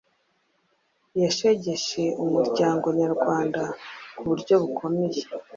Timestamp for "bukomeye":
4.61-5.21